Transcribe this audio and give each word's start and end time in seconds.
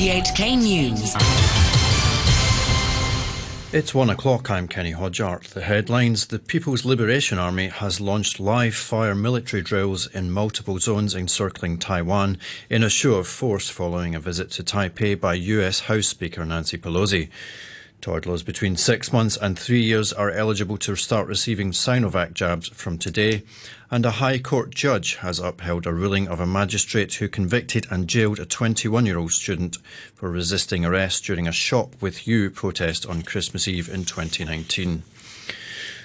RTHK 0.00 0.56
News. 0.56 1.14
It's 3.74 3.94
one 3.94 4.08
o'clock. 4.08 4.50
I'm 4.50 4.66
Kenny 4.66 4.94
Hodgart. 4.94 5.48
The 5.48 5.60
headlines 5.60 6.28
The 6.28 6.38
People's 6.38 6.86
Liberation 6.86 7.38
Army 7.38 7.66
has 7.66 8.00
launched 8.00 8.40
live 8.40 8.74
fire 8.74 9.14
military 9.14 9.60
drills 9.60 10.06
in 10.06 10.30
multiple 10.30 10.78
zones 10.78 11.14
encircling 11.14 11.76
Taiwan 11.76 12.38
in 12.70 12.82
a 12.82 12.88
show 12.88 13.16
of 13.16 13.28
force 13.28 13.68
following 13.68 14.14
a 14.14 14.20
visit 14.20 14.50
to 14.52 14.64
Taipei 14.64 15.20
by 15.20 15.34
US 15.34 15.80
House 15.80 16.06
Speaker 16.06 16.46
Nancy 16.46 16.78
Pelosi. 16.78 17.28
Toddlers 18.00 18.42
between 18.42 18.76
six 18.76 19.12
months 19.12 19.36
and 19.36 19.58
three 19.58 19.82
years 19.82 20.12
are 20.12 20.30
eligible 20.30 20.78
to 20.78 20.96
start 20.96 21.26
receiving 21.26 21.72
Sinovac 21.72 22.32
jabs 22.32 22.68
from 22.68 22.98
today, 22.98 23.42
and 23.90 24.06
a 24.06 24.12
High 24.12 24.38
Court 24.38 24.74
judge 24.74 25.16
has 25.16 25.38
upheld 25.38 25.86
a 25.86 25.92
ruling 25.92 26.28
of 26.28 26.40
a 26.40 26.46
magistrate 26.46 27.14
who 27.14 27.28
convicted 27.28 27.86
and 27.90 28.08
jailed 28.08 28.38
a 28.38 28.46
21 28.46 29.06
year 29.06 29.18
old 29.18 29.32
student 29.32 29.76
for 30.14 30.30
resisting 30.30 30.84
arrest 30.84 31.24
during 31.24 31.46
a 31.46 31.52
Shop 31.52 31.94
with 32.00 32.26
You 32.26 32.50
protest 32.50 33.06
on 33.06 33.22
Christmas 33.22 33.68
Eve 33.68 33.88
in 33.88 34.04
2019. 34.04 35.02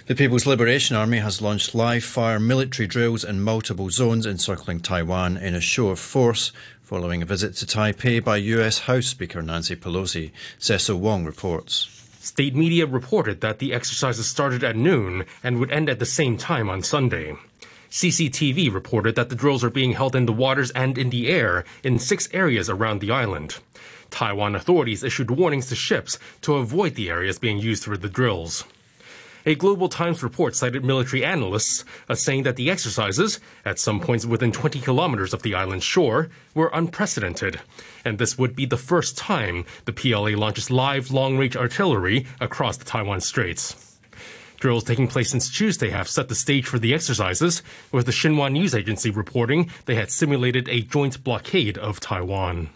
The 0.08 0.14
People's 0.14 0.46
Liberation 0.46 0.96
Army 0.96 1.18
has 1.18 1.42
launched 1.42 1.74
live 1.74 2.04
fire 2.04 2.40
military 2.40 2.88
drills 2.88 3.24
in 3.24 3.42
multiple 3.42 3.90
zones 3.90 4.28
encircling 4.28 4.82
Taiwan 4.82 5.36
in 5.36 5.56
a 5.56 5.60
show 5.60 5.88
of 5.88 5.98
force 5.98 6.52
following 6.86 7.24
a 7.24 7.26
visit 7.26 7.56
to 7.56 7.66
Taipei 7.66 8.24
by 8.24 8.38
US 8.38 8.78
House 8.82 9.08
Speaker 9.08 9.42
Nancy 9.42 9.76
Pelosi. 9.76 10.30
Cecil 10.60 11.00
Wong 11.00 11.26
reports. 11.26 11.95
State 12.26 12.56
media 12.56 12.88
reported 12.88 13.42
that 13.42 13.60
the 13.60 13.72
exercises 13.72 14.28
started 14.28 14.64
at 14.64 14.76
noon 14.76 15.26
and 15.44 15.60
would 15.60 15.70
end 15.70 15.88
at 15.88 16.00
the 16.00 16.08
same 16.08 16.38
time 16.38 16.72
on 16.72 16.82
Sunday. 16.82 17.36
CCTV 17.92 18.74
reported 18.74 19.14
that 19.14 19.30
the 19.30 19.36
drills 19.36 19.64
are 19.64 19.70
being 19.70 19.92
held 19.92 20.16
in 20.16 20.26
the 20.26 20.34
waters 20.34 20.72
and 20.72 20.98
in 20.98 21.12
the 21.12 21.28
air 21.30 21.66
in 21.84 22.00
six 22.00 22.28
areas 22.34 22.68
around 22.68 23.00
the 23.00 23.12
island. 23.12 23.60
Taiwan 24.10 24.56
authorities 24.56 25.04
issued 25.04 25.30
warnings 25.30 25.68
to 25.68 25.76
ships 25.76 26.18
to 26.42 26.56
avoid 26.56 26.96
the 26.96 27.12
areas 27.12 27.38
being 27.38 27.60
used 27.60 27.84
for 27.84 27.96
the 27.96 28.10
drills. 28.10 28.64
A 29.48 29.54
Global 29.54 29.90
Times 29.90 30.24
report 30.24 30.56
cited 30.56 30.84
military 30.84 31.24
analysts 31.24 31.86
as 32.10 32.20
saying 32.24 32.44
that 32.44 32.56
the 32.56 32.72
exercises, 32.72 33.40
at 33.64 33.78
some 33.78 34.00
points 34.00 34.26
within 34.26 34.52
20 34.52 34.80
kilometers 34.80 35.36
of 35.36 35.44
the 35.44 35.54
island's 35.54 35.84
shore, 35.84 36.30
were 36.56 36.72
unprecedented. 36.74 37.62
And 38.04 38.18
this 38.18 38.40
would 38.40 38.56
be 38.56 38.66
the 38.66 38.76
first 38.76 39.16
time 39.16 39.66
the 39.86 39.94
PLA 39.94 40.32
launches 40.32 40.72
live 40.72 41.12
long 41.12 41.38
range 41.38 41.56
artillery 41.56 42.26
across 42.42 42.78
the 42.78 42.86
Taiwan 42.86 43.22
Straits. 43.22 44.00
Drills 44.60 44.84
taking 44.84 45.08
place 45.08 45.30
since 45.30 45.56
Tuesday 45.56 45.92
have 45.92 46.10
set 46.10 46.28
the 46.28 46.34
stage 46.34 46.66
for 46.66 46.80
the 46.80 46.96
exercises, 46.96 47.62
with 47.92 48.08
the 48.08 48.12
Xinhua 48.12 48.52
news 48.52 48.74
agency 48.74 49.12
reporting 49.12 49.70
they 49.86 49.94
had 49.94 50.10
simulated 50.10 50.68
a 50.70 50.82
joint 50.82 51.24
blockade 51.24 51.78
of 51.78 52.00
Taiwan. 52.00 52.70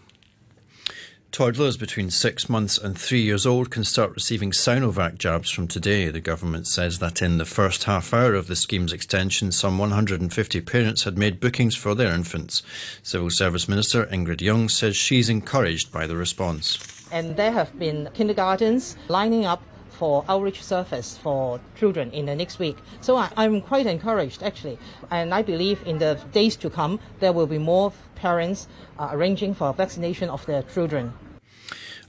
Toddlers 1.32 1.76
between 1.76 2.10
six 2.10 2.48
months 2.48 2.76
and 2.76 2.98
three 2.98 3.22
years 3.22 3.46
old 3.46 3.70
can 3.70 3.84
start 3.84 4.10
receiving 4.14 4.50
Sinovac 4.50 5.16
jabs 5.16 5.48
from 5.48 5.68
today. 5.68 6.08
The 6.08 6.20
government 6.20 6.66
says 6.66 6.98
that 6.98 7.22
in 7.22 7.38
the 7.38 7.44
first 7.44 7.84
half 7.84 8.12
hour 8.12 8.34
of 8.34 8.48
the 8.48 8.56
scheme's 8.56 8.92
extension, 8.92 9.52
some 9.52 9.78
150 9.78 10.60
parents 10.62 11.04
had 11.04 11.16
made 11.16 11.38
bookings 11.38 11.76
for 11.76 11.94
their 11.94 12.12
infants. 12.12 12.64
Civil 13.04 13.30
Service 13.30 13.68
Minister 13.68 14.06
Ingrid 14.06 14.38
Yeung 14.38 14.68
says 14.68 14.96
she's 14.96 15.28
encouraged 15.28 15.92
by 15.92 16.08
the 16.08 16.16
response. 16.16 16.78
And 17.12 17.36
there 17.36 17.52
have 17.52 17.78
been 17.78 18.08
kindergartens 18.12 18.96
lining 19.08 19.46
up 19.46 19.62
for 19.90 20.24
outreach 20.28 20.62
service 20.62 21.18
for 21.18 21.60
children 21.76 22.10
in 22.12 22.26
the 22.26 22.34
next 22.34 22.58
week. 22.58 22.76
So 23.00 23.16
I, 23.16 23.30
am 23.36 23.60
quite 23.60 23.86
encouraged 23.86 24.42
actually. 24.42 24.78
And 25.10 25.34
I 25.34 25.42
believe 25.42 25.86
in 25.86 25.98
the 25.98 26.18
days 26.32 26.56
to 26.56 26.70
come, 26.70 27.00
there 27.18 27.32
will 27.32 27.46
be 27.46 27.58
more 27.58 27.92
parents 28.14 28.68
uh, 28.98 29.08
arranging 29.12 29.54
for 29.54 29.72
vaccination 29.72 30.30
of 30.30 30.44
their 30.46 30.62
children. 30.62 31.12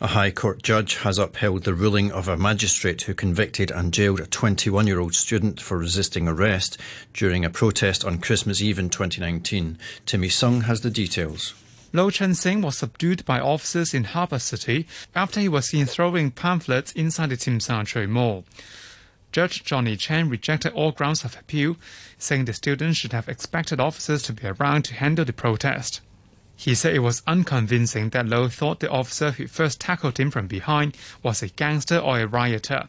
A 0.04 0.08
High 0.08 0.32
Court 0.32 0.64
judge 0.64 0.96
has 0.96 1.20
upheld 1.20 1.64
the 1.64 1.76
ruling 1.76 2.12
of 2.12 2.28
a 2.28 2.36
magistrate 2.36 3.03
who 3.03 3.14
convicted 3.14 3.69
and 3.69 3.94
jailed 3.94 4.19
a 4.19 4.25
21 4.25 4.88
year 4.88 5.00
old 5.00 5.13
student 5.13 5.62
for 5.62 5.78
resisting 5.78 6.28
arrest 6.28 6.75
during 7.13 7.46
a 7.46 7.52
protest 7.52 8.03
on 8.03 8.18
Christmas 8.18 8.63
Eve 8.63 8.80
in 8.80 8.90
2019. 8.90 9.78
Timmy 10.08 10.30
Sung 10.30 10.62
has 10.62 10.81
the 10.81 10.90
details. 10.90 11.53
Lo 11.94 12.09
Chen 12.09 12.34
Sing 12.34 12.62
was 12.62 12.78
subdued 12.78 13.25
by 13.25 13.40
officers 13.40 13.94
in 13.94 14.06
Harbour 14.06 14.40
City 14.40 14.88
after 15.13 15.41
he 15.41 15.50
was 15.50 15.68
seen 15.68 15.85
throwing 15.85 16.31
pamphlets 16.31 16.94
inside 16.94 17.29
the 17.29 17.35
Tsim 17.35 17.59
Sha 17.59 17.84
Tsui 17.84 18.07
Mall. 18.07 18.46
Judge 19.34 19.63
Johnny 19.66 19.97
Chen 19.97 20.30
rejected 20.30 20.72
all 20.72 20.94
grounds 20.94 21.25
of 21.25 21.38
appeal, 21.38 21.75
saying 22.18 22.46
the 22.46 22.53
students 22.53 22.97
should 22.97 23.12
have 23.12 23.28
expected 23.28 23.81
officers 23.81 24.24
to 24.24 24.34
be 24.34 24.47
around 24.47 24.84
to 24.84 24.94
handle 24.94 25.25
the 25.25 25.34
protest. 25.34 26.00
He 26.56 26.75
said 26.75 26.96
it 26.96 27.00
was 27.00 27.24
unconvincing 27.28 28.12
that 28.12 28.28
Lo 28.28 28.47
thought 28.47 28.80
the 28.80 28.90
officer 28.90 29.31
who 29.31 29.47
first 29.47 29.81
tackled 29.81 30.18
him 30.18 30.31
from 30.31 30.47
behind 30.47 30.96
was 31.24 31.41
a 31.41 31.50
gangster 31.50 31.97
or 31.97 32.19
a 32.19 32.28
rioter, 32.28 32.88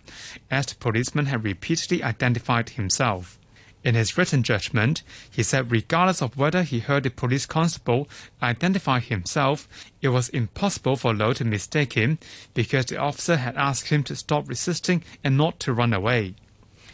as 0.50 0.66
the 0.66 0.74
policeman 0.76 1.26
had 1.26 1.42
repeatedly 1.42 2.04
identified 2.04 2.70
himself. 2.70 3.38
In 3.84 3.96
his 3.96 4.16
written 4.16 4.44
judgment, 4.44 5.02
he 5.28 5.42
said 5.42 5.72
regardless 5.72 6.22
of 6.22 6.36
whether 6.36 6.62
he 6.62 6.78
heard 6.78 7.02
the 7.02 7.10
police 7.10 7.46
constable 7.46 8.08
identify 8.40 9.00
himself, 9.00 9.68
it 10.00 10.10
was 10.10 10.28
impossible 10.28 10.94
for 10.94 11.12
Lo 11.12 11.32
to 11.32 11.44
mistake 11.44 11.94
him 11.94 12.18
because 12.54 12.86
the 12.86 12.98
officer 12.98 13.36
had 13.36 13.56
asked 13.56 13.88
him 13.88 14.04
to 14.04 14.14
stop 14.14 14.48
resisting 14.48 15.02
and 15.24 15.36
not 15.36 15.58
to 15.60 15.72
run 15.72 15.92
away. 15.92 16.36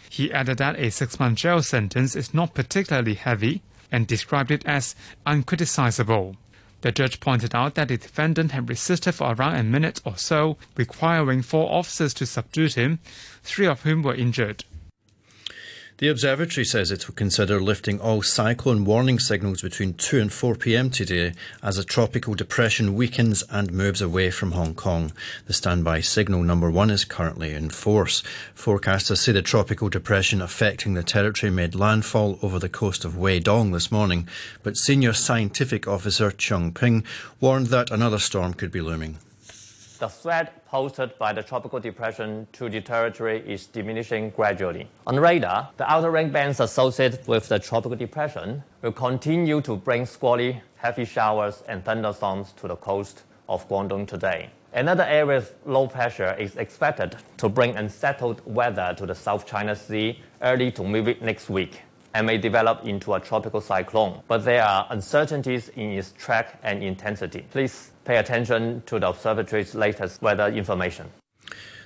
He 0.08 0.32
added 0.32 0.56
that 0.58 0.78
a 0.78 0.90
six 0.90 1.20
month 1.20 1.38
jail 1.38 1.62
sentence 1.62 2.16
is 2.16 2.32
not 2.32 2.54
particularly 2.54 3.14
heavy 3.14 3.60
and 3.92 4.06
described 4.06 4.50
it 4.50 4.64
as 4.64 4.94
uncriticizable. 5.26 6.36
The 6.80 6.92
judge 6.92 7.20
pointed 7.20 7.54
out 7.54 7.74
that 7.74 7.88
the 7.88 7.98
defendant 7.98 8.52
had 8.52 8.68
resisted 8.68 9.14
for 9.14 9.34
around 9.34 9.56
a 9.56 9.62
minute 9.62 10.00
or 10.04 10.16
so, 10.16 10.56
requiring 10.76 11.42
four 11.42 11.70
officers 11.70 12.14
to 12.14 12.24
subdue 12.24 12.68
him, 12.68 13.00
three 13.42 13.66
of 13.66 13.82
whom 13.82 14.02
were 14.02 14.14
injured. 14.14 14.64
The 15.98 16.06
observatory 16.06 16.64
says 16.64 16.92
it 16.92 17.08
will 17.08 17.16
consider 17.16 17.60
lifting 17.60 17.98
all 17.98 18.22
cyclone 18.22 18.84
warning 18.84 19.18
signals 19.18 19.62
between 19.62 19.94
2 19.94 20.20
and 20.20 20.32
4 20.32 20.54
pm 20.54 20.90
today 20.90 21.32
as 21.60 21.76
a 21.76 21.82
tropical 21.82 22.34
depression 22.34 22.94
weakens 22.94 23.42
and 23.50 23.72
moves 23.72 24.00
away 24.00 24.30
from 24.30 24.52
Hong 24.52 24.74
Kong. 24.74 25.10
The 25.46 25.52
standby 25.52 26.02
signal 26.02 26.44
number 26.44 26.70
one 26.70 26.90
is 26.90 27.04
currently 27.04 27.52
in 27.52 27.70
force. 27.70 28.22
Forecasters 28.54 29.18
say 29.18 29.32
the 29.32 29.42
tropical 29.42 29.88
depression 29.88 30.40
affecting 30.40 30.94
the 30.94 31.02
territory 31.02 31.50
made 31.50 31.74
landfall 31.74 32.38
over 32.42 32.60
the 32.60 32.68
coast 32.68 33.04
of 33.04 33.14
Weidong 33.14 33.72
this 33.72 33.90
morning, 33.90 34.28
but 34.62 34.76
senior 34.76 35.12
scientific 35.12 35.88
officer 35.88 36.30
Chung 36.30 36.72
Ping 36.72 37.02
warned 37.40 37.66
that 37.68 37.90
another 37.90 38.20
storm 38.20 38.54
could 38.54 38.70
be 38.70 38.80
looming 38.80 39.18
the 39.98 40.08
threat 40.08 40.64
posed 40.66 41.18
by 41.18 41.32
the 41.32 41.42
tropical 41.42 41.80
depression 41.80 42.46
to 42.52 42.68
the 42.68 42.80
territory 42.80 43.42
is 43.46 43.66
diminishing 43.66 44.30
gradually. 44.30 44.88
On 45.06 45.18
radar, 45.18 45.70
the 45.76 45.90
outer 45.90 46.10
ring 46.10 46.30
bands 46.30 46.60
associated 46.60 47.26
with 47.26 47.48
the 47.48 47.58
tropical 47.58 47.96
depression 47.96 48.62
will 48.82 48.92
continue 48.92 49.60
to 49.62 49.76
bring 49.76 50.06
squally 50.06 50.62
heavy 50.76 51.04
showers 51.04 51.62
and 51.68 51.84
thunderstorms 51.84 52.52
to 52.52 52.68
the 52.68 52.76
coast 52.76 53.24
of 53.48 53.68
Guangdong 53.68 54.06
today. 54.06 54.50
Another 54.72 55.04
area 55.04 55.38
of 55.38 55.50
low 55.64 55.86
pressure 55.86 56.36
is 56.38 56.56
expected 56.56 57.16
to 57.38 57.48
bring 57.48 57.76
unsettled 57.76 58.42
weather 58.44 58.94
to 58.98 59.06
the 59.06 59.14
South 59.14 59.46
China 59.46 59.74
Sea 59.74 60.20
early 60.42 60.70
to 60.72 60.84
mid 60.84 61.20
next 61.22 61.48
week 61.48 61.82
and 62.14 62.26
may 62.26 62.38
develop 62.38 62.84
into 62.84 63.14
a 63.14 63.20
tropical 63.20 63.60
cyclone. 63.60 64.20
But 64.28 64.44
there 64.44 64.64
are 64.64 64.86
uncertainties 64.90 65.68
in 65.70 65.92
its 65.92 66.12
track 66.12 66.58
and 66.62 66.82
intensity. 66.82 67.46
Please 67.50 67.92
pay 68.08 68.16
attention 68.16 68.82
to 68.86 68.98
the 68.98 69.06
observatory's 69.06 69.74
latest 69.74 70.22
weather 70.22 70.48
information. 70.48 71.06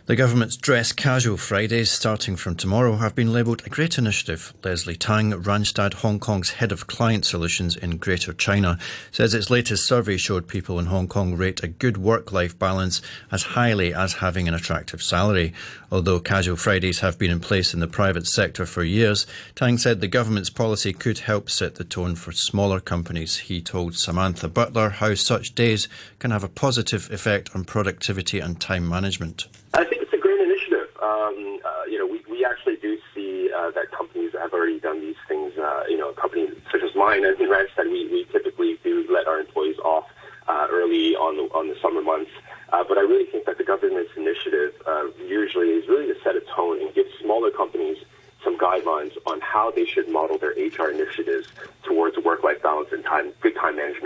The 0.07 0.17
government's 0.17 0.57
Dress 0.57 0.91
Casual 0.91 1.37
Fridays, 1.37 1.89
starting 1.89 2.35
from 2.35 2.57
tomorrow, 2.57 2.97
have 2.97 3.15
been 3.15 3.33
labelled 3.33 3.63
a 3.65 3.71
great 3.71 3.99
initiative. 3.99 4.53
Leslie 4.65 4.97
Tang, 4.97 5.31
Randstad 5.31 5.95
Hong 5.95 6.19
Kong's 6.19 6.51
head 6.51 6.73
of 6.73 6.89
client 6.89 7.25
solutions 7.25 7.77
in 7.77 7.99
Greater 7.99 8.33
China, 8.33 8.81
says 9.13 9.33
its 9.33 9.49
latest 9.49 9.87
survey 9.87 10.17
showed 10.17 10.49
people 10.49 10.81
in 10.81 10.87
Hong 10.87 11.07
Kong 11.07 11.37
rate 11.37 11.63
a 11.63 11.69
good 11.69 11.99
work 11.99 12.33
life 12.33 12.59
balance 12.59 13.01
as 13.31 13.45
highly 13.55 13.95
as 13.95 14.15
having 14.15 14.49
an 14.49 14.55
attractive 14.55 15.01
salary. 15.01 15.55
Although 15.93 16.19
Casual 16.19 16.57
Fridays 16.57 16.99
have 16.99 17.17
been 17.17 17.31
in 17.31 17.39
place 17.39 17.73
in 17.73 17.79
the 17.79 17.87
private 17.87 18.27
sector 18.27 18.67
for 18.67 18.83
years, 18.83 19.25
Tang 19.55 19.79
said 19.79 20.01
the 20.01 20.09
government's 20.09 20.51
policy 20.51 20.93
could 20.93 21.21
help 21.21 21.49
set 21.49 21.77
the 21.77 21.85
tone 21.85 22.17
for 22.17 22.33
smaller 22.33 22.81
companies. 22.81 23.37
He 23.37 23.63
told 23.63 23.95
Samantha 23.95 24.49
Butler 24.49 24.89
how 24.91 25.15
such 25.15 25.55
days 25.55 25.87
can 26.19 26.33
have 26.33 26.43
a 26.43 26.49
positive 26.49 27.09
effect 27.13 27.55
on 27.55 27.65
productivity 27.65 28.41
and 28.41 28.61
time 28.61 28.89
management. 28.89 29.47
I 29.75 29.85
think 29.85 30.03
it's 30.03 30.13
a 30.13 30.19
great 30.19 30.39
initiative. 30.39 30.89
Um, 31.23 31.61
uh, 31.65 31.85
you 31.89 31.99
know, 31.99 32.07
we, 32.07 32.23
we 32.31 32.45
actually 32.45 32.77
do 32.77 32.99
see 33.15 33.51
uh, 33.55 33.71
that 33.73 33.91
companies 33.93 34.33
have 34.33 34.53
already 34.53 34.81
done 34.81 35.01
these 35.01 35.17
things. 35.29 35.53
Uh, 35.57 35.85
you 35.89 35.97
know, 35.97 36.11
a 36.11 36.15
company 36.15 36.49
such 36.71 36.83
as 36.83 36.95
mine, 36.95 37.25
as 37.25 37.39
in 37.39 37.49
Randstad, 37.49 37.91
we, 37.91 38.09
we 38.09 38.27
typically 38.33 38.79
do 38.83 39.07
let 39.13 39.27
our 39.27 39.41
employees 39.41 39.79
off 39.85 40.07
uh, 40.49 40.67
early 40.71 41.15
on 41.15 41.37
the, 41.37 41.45
on 41.55 41.69
the 41.69 41.77
summer 41.81 42.03
months. 42.03 42.31
Uh, 42.73 42.83
but 42.89 42.99
I 42.99 43.03
really 43.03 43.27
think 43.31 43.45
that 43.47 43.59
the 43.59 43.65
government's 43.65 44.13
initiative 44.17 44.75
uh, 44.87 45.05
usually 45.27 45.69
is 45.71 45.89
really 45.89 46.07
to 46.07 46.17
set 46.25 46.35
a 46.37 46.43
tone 46.57 46.81
and 46.81 46.93
give 46.95 47.07
smaller 47.21 47.51
companies 47.51 47.99
some 48.43 48.59
guidelines 48.59 49.13
on 49.27 49.41
how 49.41 49.71
they 49.71 49.85
should 49.85 50.09
model 50.09 50.37
their 50.39 50.51
HR 50.51 50.91
initiatives 50.91 51.47
towards 51.85 52.17
work-life 52.19 52.61
balance 52.63 52.89
and 52.91 53.05
time, 53.05 53.33
good 53.41 53.55
time 53.55 53.77
management. 53.77 54.02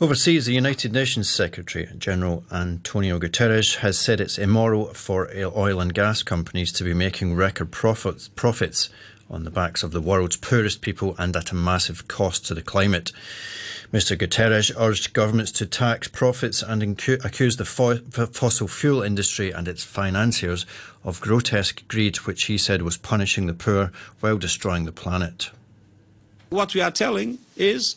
Overseas, 0.00 0.46
the 0.46 0.54
United 0.54 0.92
Nations 0.92 1.28
Secretary 1.28 1.88
General 1.98 2.44
Antonio 2.52 3.18
Guterres 3.18 3.78
has 3.78 3.98
said 3.98 4.20
it's 4.20 4.38
immoral 4.38 4.94
for 4.94 5.28
oil 5.34 5.80
and 5.80 5.92
gas 5.92 6.22
companies 6.22 6.70
to 6.74 6.84
be 6.84 6.94
making 6.94 7.34
record 7.34 7.72
profits, 7.72 8.28
profits 8.28 8.90
on 9.28 9.42
the 9.42 9.50
backs 9.50 9.82
of 9.82 9.90
the 9.90 10.00
world's 10.00 10.36
poorest 10.36 10.82
people 10.82 11.16
and 11.18 11.34
at 11.34 11.50
a 11.50 11.56
massive 11.56 12.06
cost 12.06 12.46
to 12.46 12.54
the 12.54 12.62
climate. 12.62 13.10
Mr. 13.92 14.16
Guterres 14.16 14.70
urged 14.78 15.14
governments 15.14 15.50
to 15.50 15.66
tax 15.66 16.06
profits 16.06 16.62
and 16.62 16.80
accuse 17.24 17.56
the 17.56 17.64
fossil 17.64 18.68
fuel 18.68 19.02
industry 19.02 19.50
and 19.50 19.66
its 19.66 19.82
financiers 19.82 20.64
of 21.02 21.20
grotesque 21.20 21.82
greed, 21.88 22.18
which 22.18 22.44
he 22.44 22.56
said 22.56 22.82
was 22.82 22.96
punishing 22.96 23.48
the 23.48 23.52
poor 23.52 23.90
while 24.20 24.38
destroying 24.38 24.84
the 24.84 24.92
planet. 24.92 25.50
What 26.50 26.72
we 26.72 26.82
are 26.82 26.92
telling 26.92 27.38
is 27.56 27.96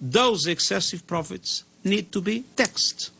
those 0.00 0.46
excessive 0.46 1.06
profits 1.06 1.64
need 1.82 2.12
to 2.12 2.20
be 2.20 2.44
taxed. 2.56 3.10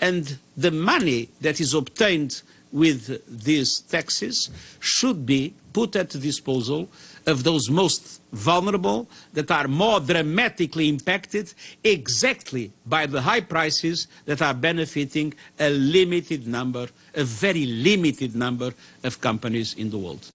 And 0.00 0.38
the 0.56 0.70
money 0.70 1.28
that 1.40 1.60
is 1.60 1.74
obtained 1.74 2.42
with 2.72 3.20
these 3.44 3.80
taxes 3.80 4.50
should 4.78 5.26
be 5.26 5.54
put 5.72 5.96
at 5.96 6.10
the 6.10 6.18
disposal 6.18 6.88
of 7.26 7.44
those 7.44 7.68
most 7.68 8.20
vulnerable 8.32 9.08
that 9.32 9.50
are 9.50 9.68
more 9.68 10.00
dramatically 10.00 10.88
impacted 10.88 11.52
exactly 11.84 12.72
by 12.86 13.06
the 13.06 13.20
high 13.20 13.40
prices 13.40 14.06
that 14.24 14.40
are 14.40 14.54
benefiting 14.54 15.34
a 15.58 15.70
limited 15.70 16.46
number, 16.46 16.88
a 17.14 17.24
very 17.24 17.66
limited 17.66 18.34
number 18.34 18.72
of 19.04 19.20
companies 19.20 19.74
in 19.74 19.90
the 19.90 19.98
world. 19.98 20.30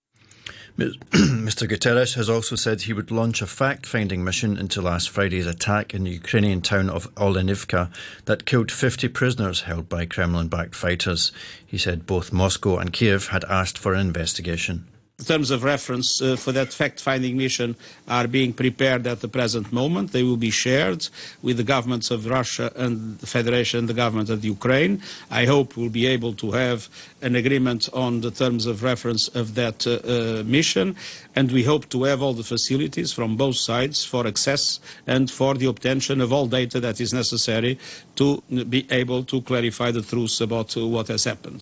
Mr. 0.77 1.69
Guterres 1.69 2.15
has 2.15 2.29
also 2.29 2.57
said 2.57 2.81
he 2.81 2.91
would 2.91 3.09
launch 3.09 3.41
a 3.41 3.47
fact 3.47 3.85
finding 3.85 4.25
mission 4.25 4.57
into 4.57 4.81
last 4.81 5.09
Friday's 5.09 5.47
attack 5.47 5.93
in 5.93 6.03
the 6.03 6.11
Ukrainian 6.11 6.61
town 6.61 6.89
of 6.89 7.13
Olenivka 7.15 7.89
that 8.25 8.45
killed 8.45 8.69
50 8.69 9.07
prisoners 9.07 9.61
held 9.61 9.87
by 9.87 10.05
Kremlin 10.05 10.49
backed 10.49 10.75
fighters. 10.75 11.31
He 11.65 11.77
said 11.77 12.05
both 12.05 12.33
Moscow 12.33 12.77
and 12.77 12.91
Kiev 12.91 13.27
had 13.27 13.45
asked 13.45 13.77
for 13.77 13.93
an 13.93 14.01
investigation 14.01 14.85
terms 15.23 15.49
of 15.49 15.63
reference 15.63 16.21
uh, 16.21 16.35
for 16.35 16.51
that 16.51 16.73
fact-finding 16.73 17.37
mission 17.37 17.75
are 18.07 18.27
being 18.27 18.51
prepared 18.51 19.07
at 19.07 19.21
the 19.21 19.29
present 19.29 19.71
moment. 19.71 20.11
They 20.11 20.23
will 20.23 20.35
be 20.35 20.49
shared 20.49 21.07
with 21.41 21.55
the 21.55 21.63
governments 21.63 22.11
of 22.11 22.25
Russia 22.27 22.71
and 22.75 23.17
the 23.19 23.27
Federation, 23.27 23.79
and 23.79 23.89
the 23.89 23.93
government 23.93 24.29
of 24.29 24.43
Ukraine. 24.43 25.01
I 25.31 25.45
hope 25.45 25.77
we'll 25.77 25.89
be 25.89 26.05
able 26.05 26.33
to 26.33 26.51
have 26.51 26.89
an 27.21 27.35
agreement 27.35 27.87
on 27.93 28.21
the 28.21 28.31
terms 28.31 28.65
of 28.65 28.83
reference 28.83 29.29
of 29.29 29.55
that 29.55 29.87
uh, 29.87 29.99
uh, 30.03 30.43
mission, 30.43 30.97
and 31.33 31.51
we 31.51 31.63
hope 31.63 31.87
to 31.89 32.03
have 32.03 32.21
all 32.21 32.33
the 32.33 32.43
facilities 32.43 33.13
from 33.13 33.37
both 33.37 33.55
sides 33.55 34.03
for 34.03 34.27
access 34.27 34.79
and 35.07 35.31
for 35.31 35.53
the 35.55 35.67
obtention 35.67 36.19
of 36.19 36.33
all 36.33 36.47
data 36.47 36.79
that 36.81 36.99
is 36.99 37.13
necessary 37.13 37.79
to 38.15 38.41
be 38.69 38.85
able 38.91 39.23
to 39.23 39.41
clarify 39.41 39.91
the 39.91 40.01
truth 40.01 40.41
about 40.41 40.75
uh, 40.75 40.85
what 40.85 41.07
has 41.07 41.23
happened. 41.23 41.61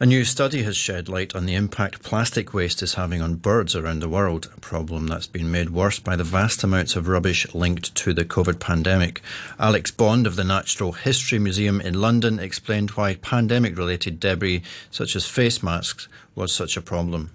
A 0.00 0.06
new 0.06 0.24
study 0.24 0.64
has 0.64 0.76
shed 0.76 1.08
light 1.08 1.36
on 1.36 1.46
the 1.46 1.54
impact 1.54 2.02
plastic 2.02 2.52
waste 2.52 2.82
is 2.82 2.94
having 2.94 3.22
on 3.22 3.36
birds 3.36 3.76
around 3.76 4.00
the 4.00 4.08
world, 4.08 4.50
a 4.56 4.58
problem 4.58 5.06
that's 5.06 5.28
been 5.28 5.52
made 5.52 5.70
worse 5.70 6.00
by 6.00 6.16
the 6.16 6.24
vast 6.24 6.64
amounts 6.64 6.96
of 6.96 7.06
rubbish 7.06 7.46
linked 7.54 7.94
to 7.94 8.12
the 8.12 8.24
COVID 8.24 8.58
pandemic. 8.58 9.22
Alex 9.56 9.92
Bond 9.92 10.26
of 10.26 10.34
the 10.34 10.42
Natural 10.42 10.90
History 10.90 11.38
Museum 11.38 11.80
in 11.80 12.00
London 12.00 12.40
explained 12.40 12.90
why 12.90 13.14
pandemic 13.14 13.78
related 13.78 14.18
debris, 14.18 14.64
such 14.90 15.14
as 15.14 15.26
face 15.26 15.62
masks, 15.62 16.08
was 16.34 16.52
such 16.52 16.76
a 16.76 16.82
problem 16.82 17.30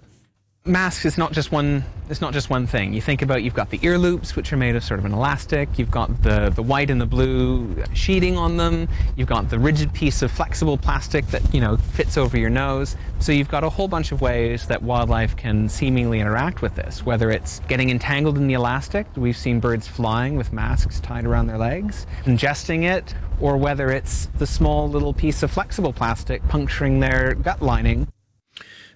masks 0.66 1.06
is 1.06 1.16
not 1.16 1.32
just 1.32 1.50
one 1.50 1.84
it's 2.10 2.20
not 2.20 2.32
just 2.32 2.50
one 2.50 2.66
thing. 2.66 2.92
You 2.92 3.00
think 3.00 3.22
about 3.22 3.44
you've 3.44 3.54
got 3.54 3.70
the 3.70 3.78
ear 3.82 3.96
loops 3.96 4.34
which 4.34 4.52
are 4.52 4.56
made 4.56 4.74
of 4.74 4.82
sort 4.82 4.98
of 4.98 5.06
an 5.06 5.12
elastic. 5.12 5.68
You've 5.78 5.92
got 5.92 6.22
the 6.22 6.50
the 6.50 6.62
white 6.62 6.90
and 6.90 7.00
the 7.00 7.06
blue 7.06 7.82
sheeting 7.94 8.36
on 8.36 8.56
them. 8.56 8.88
You've 9.16 9.28
got 9.28 9.48
the 9.48 9.58
rigid 9.58 9.92
piece 9.94 10.20
of 10.20 10.30
flexible 10.30 10.76
plastic 10.76 11.26
that 11.28 11.54
you 11.54 11.60
know 11.60 11.76
fits 11.76 12.18
over 12.18 12.36
your 12.36 12.50
nose. 12.50 12.96
So 13.20 13.32
you've 13.32 13.48
got 13.48 13.64
a 13.64 13.70
whole 13.70 13.88
bunch 13.88 14.12
of 14.12 14.20
ways 14.20 14.66
that 14.66 14.82
wildlife 14.82 15.36
can 15.36 15.68
seemingly 15.68 16.20
interact 16.20 16.62
with 16.62 16.74
this. 16.74 17.06
Whether 17.06 17.30
it's 17.30 17.60
getting 17.68 17.88
entangled 17.88 18.36
in 18.36 18.48
the 18.48 18.54
elastic 18.54 19.06
we've 19.16 19.36
seen 19.36 19.60
birds 19.60 19.86
flying 19.86 20.36
with 20.36 20.52
masks 20.52 21.00
tied 21.00 21.24
around 21.24 21.46
their 21.46 21.58
legs 21.58 22.06
ingesting 22.24 22.84
it 22.84 23.14
or 23.40 23.56
whether 23.56 23.90
it's 23.90 24.26
the 24.38 24.46
small 24.46 24.88
little 24.88 25.12
piece 25.12 25.42
of 25.42 25.50
flexible 25.50 25.92
plastic 25.92 26.42
puncturing 26.48 27.00
their 27.00 27.34
gut 27.34 27.62
lining 27.62 28.06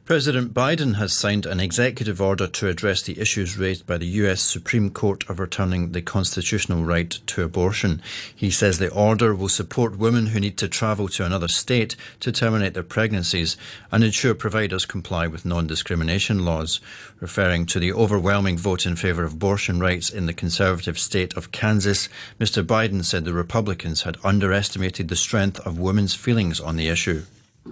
President 0.06 0.52
Biden 0.52 0.96
has 0.96 1.14
signed 1.14 1.46
an 1.46 1.60
executive 1.60 2.20
order 2.20 2.46
to 2.46 2.68
address 2.68 3.00
the 3.00 3.18
issues 3.18 3.56
raised 3.56 3.86
by 3.86 3.96
the 3.96 4.20
US 4.20 4.42
Supreme 4.42 4.90
Court 4.90 5.24
overturning 5.30 5.92
the 5.92 6.02
constitutional 6.02 6.84
right 6.84 7.08
to 7.08 7.42
abortion. 7.42 8.02
He 8.36 8.50
says 8.50 8.78
the 8.78 8.90
order 8.90 9.34
will 9.34 9.48
support 9.48 9.96
women 9.96 10.26
who 10.26 10.40
need 10.40 10.58
to 10.58 10.68
travel 10.68 11.08
to 11.08 11.24
another 11.24 11.48
state 11.48 11.96
to 12.20 12.30
terminate 12.30 12.74
their 12.74 12.82
pregnancies 12.82 13.56
and 13.90 14.04
ensure 14.04 14.34
providers 14.34 14.84
comply 14.84 15.26
with 15.26 15.46
non 15.46 15.66
discrimination 15.66 16.44
laws. 16.44 16.82
Referring 17.18 17.64
to 17.64 17.80
the 17.80 17.94
overwhelming 17.94 18.58
vote 18.58 18.84
in 18.84 18.96
favour 18.96 19.24
of 19.24 19.32
abortion 19.32 19.80
rights 19.80 20.10
in 20.10 20.26
the 20.26 20.34
conservative 20.34 20.98
state 20.98 21.34
of 21.34 21.50
Kansas, 21.50 22.10
Mr. 22.38 22.62
Biden 22.62 23.02
said 23.02 23.24
the 23.24 23.32
Republicans 23.32 24.02
had 24.02 24.18
underestimated 24.22 25.08
the 25.08 25.16
strength 25.16 25.60
of 25.60 25.78
women's 25.78 26.14
feelings 26.14 26.60
on 26.60 26.76
the 26.76 26.88
issue. 26.88 27.22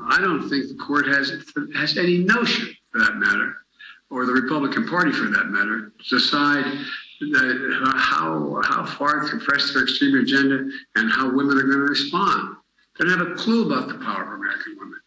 I 0.00 0.21
don't 0.21 0.49
think 0.49 0.69
the 0.69 0.75
court 0.75 1.06
has 1.06 1.33
has 1.77 1.99
any 1.99 2.19
notion, 2.19 2.75
for 2.91 3.00
that 3.00 3.17
matter, 3.17 3.56
or 4.11 4.27
the 4.27 4.33
Republican 4.33 4.89
Party, 4.89 5.12
for 5.12 5.29
that 5.29 5.47
matter, 5.47 5.93
to 6.09 6.19
decide 6.19 6.65
that 7.21 7.83
uh, 7.85 7.99
how 7.99 8.61
how 8.65 8.87
far 8.87 9.29
to 9.29 9.39
press 9.39 9.73
their 9.73 9.85
extreme 9.85 10.19
agenda 10.19 10.69
and 10.97 11.12
how 11.12 11.31
women 11.31 11.59
are 11.59 11.62
going 11.62 11.87
to 11.87 11.93
respond. 11.93 12.56
They 12.99 13.05
don't 13.05 13.19
have 13.19 13.29
a 13.29 13.35
clue 13.35 13.67
about 13.67 13.89
the 13.89 14.05
power 14.05 14.23
of 14.23 14.41
American 14.41 14.77
women. 14.79 15.00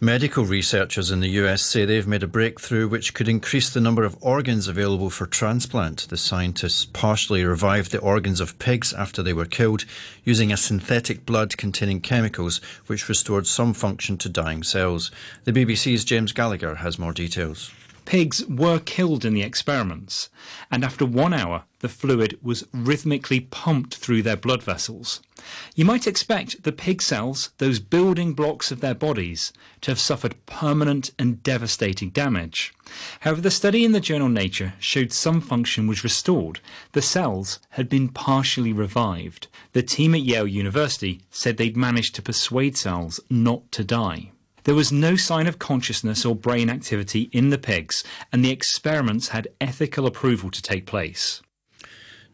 Medical 0.00 0.44
researchers 0.44 1.10
in 1.10 1.20
the 1.20 1.30
US 1.40 1.62
say 1.62 1.86
they've 1.86 2.06
made 2.06 2.22
a 2.22 2.26
breakthrough 2.26 2.86
which 2.86 3.14
could 3.14 3.30
increase 3.30 3.70
the 3.70 3.80
number 3.80 4.04
of 4.04 4.18
organs 4.20 4.68
available 4.68 5.08
for 5.08 5.24
transplant. 5.26 6.06
The 6.10 6.18
scientists 6.18 6.84
partially 6.84 7.42
revived 7.46 7.92
the 7.92 8.00
organs 8.00 8.38
of 8.38 8.58
pigs 8.58 8.92
after 8.92 9.22
they 9.22 9.32
were 9.32 9.46
killed 9.46 9.86
using 10.22 10.52
a 10.52 10.58
synthetic 10.58 11.24
blood 11.24 11.56
containing 11.56 12.02
chemicals 12.02 12.60
which 12.88 13.08
restored 13.08 13.46
some 13.46 13.72
function 13.72 14.18
to 14.18 14.28
dying 14.28 14.62
cells. 14.62 15.10
The 15.44 15.52
BBC's 15.52 16.04
James 16.04 16.32
Gallagher 16.32 16.74
has 16.74 16.98
more 16.98 17.14
details. 17.14 17.72
Pigs 18.06 18.46
were 18.46 18.78
killed 18.78 19.24
in 19.24 19.34
the 19.34 19.42
experiments, 19.42 20.30
and 20.70 20.84
after 20.84 21.04
one 21.04 21.34
hour, 21.34 21.64
the 21.80 21.88
fluid 21.88 22.38
was 22.40 22.64
rhythmically 22.72 23.40
pumped 23.40 23.96
through 23.96 24.22
their 24.22 24.36
blood 24.36 24.62
vessels. 24.62 25.20
You 25.74 25.84
might 25.84 26.06
expect 26.06 26.62
the 26.62 26.70
pig 26.70 27.02
cells, 27.02 27.50
those 27.58 27.80
building 27.80 28.32
blocks 28.32 28.70
of 28.70 28.80
their 28.80 28.94
bodies, 28.94 29.52
to 29.80 29.90
have 29.90 29.98
suffered 29.98 30.36
permanent 30.46 31.10
and 31.18 31.42
devastating 31.42 32.10
damage. 32.10 32.72
However, 33.20 33.40
the 33.40 33.50
study 33.50 33.84
in 33.84 33.90
the 33.90 34.00
journal 34.00 34.28
Nature 34.28 34.74
showed 34.78 35.12
some 35.12 35.40
function 35.40 35.88
was 35.88 36.04
restored. 36.04 36.60
The 36.92 37.02
cells 37.02 37.58
had 37.70 37.88
been 37.88 38.08
partially 38.08 38.72
revived. 38.72 39.48
The 39.72 39.82
team 39.82 40.14
at 40.14 40.22
Yale 40.22 40.46
University 40.46 41.22
said 41.32 41.56
they'd 41.56 41.76
managed 41.76 42.14
to 42.14 42.22
persuade 42.22 42.76
cells 42.76 43.18
not 43.28 43.72
to 43.72 43.82
die. 43.82 44.30
There 44.66 44.74
was 44.74 44.90
no 44.90 45.14
sign 45.14 45.46
of 45.46 45.60
consciousness 45.60 46.24
or 46.24 46.34
brain 46.34 46.68
activity 46.68 47.30
in 47.30 47.50
the 47.50 47.56
pigs, 47.56 48.02
and 48.32 48.44
the 48.44 48.50
experiments 48.50 49.28
had 49.28 49.46
ethical 49.60 50.06
approval 50.06 50.50
to 50.50 50.60
take 50.60 50.86
place. 50.86 51.40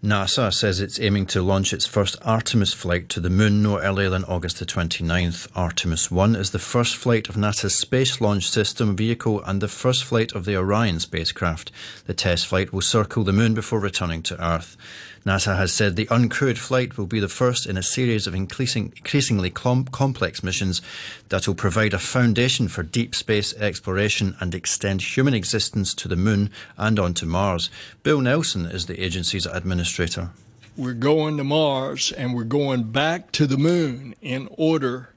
NASA 0.02 0.50
says 0.50 0.80
it's 0.80 0.98
aiming 0.98 1.26
to 1.26 1.42
launch 1.42 1.74
its 1.74 1.84
first 1.84 2.16
Artemis 2.22 2.72
flight 2.72 3.10
to 3.10 3.20
the 3.20 3.28
moon 3.28 3.62
no 3.62 3.78
earlier 3.78 4.08
than 4.08 4.24
August 4.24 4.58
the 4.58 4.64
29th. 4.64 5.46
Artemis 5.54 6.10
1 6.10 6.34
is 6.34 6.52
the 6.52 6.58
first 6.58 6.96
flight 6.96 7.28
of 7.28 7.36
NASA's 7.36 7.74
Space 7.74 8.18
Launch 8.18 8.48
System 8.48 8.96
vehicle 8.96 9.44
and 9.44 9.60
the 9.60 9.68
first 9.68 10.02
flight 10.02 10.32
of 10.32 10.46
the 10.46 10.56
Orion 10.56 11.00
spacecraft. 11.00 11.70
The 12.06 12.14
test 12.14 12.46
flight 12.46 12.72
will 12.72 12.80
circle 12.80 13.24
the 13.24 13.34
moon 13.34 13.52
before 13.52 13.78
returning 13.78 14.22
to 14.22 14.42
Earth. 14.42 14.78
NASA 15.24 15.56
has 15.56 15.72
said 15.72 15.94
the 15.94 16.06
uncrewed 16.06 16.58
flight 16.58 16.98
will 16.98 17.06
be 17.06 17.20
the 17.20 17.28
first 17.28 17.66
in 17.66 17.76
a 17.76 17.82
series 17.82 18.26
of 18.26 18.34
increasing, 18.34 18.92
increasingly 18.96 19.50
com- 19.50 19.84
complex 19.84 20.42
missions 20.42 20.82
that 21.28 21.46
will 21.46 21.54
provide 21.54 21.94
a 21.94 21.98
foundation 21.98 22.66
for 22.66 22.82
deep 22.82 23.14
space 23.14 23.54
exploration 23.54 24.34
and 24.40 24.52
extend 24.52 25.00
human 25.00 25.32
existence 25.32 25.94
to 25.94 26.08
the 26.08 26.16
moon 26.16 26.50
and 26.76 26.98
onto 26.98 27.24
Mars. 27.24 27.70
Bill 28.02 28.20
Nelson 28.20 28.66
is 28.66 28.86
the 28.86 29.00
agency's 29.00 29.46
administrator. 29.46 30.30
We're 30.76 30.94
going 30.94 31.36
to 31.36 31.44
Mars 31.44 32.10
and 32.10 32.34
we're 32.34 32.44
going 32.44 32.84
back 32.84 33.30
to 33.32 33.46
the 33.46 33.58
moon 33.58 34.16
in 34.22 34.48
order 34.52 35.10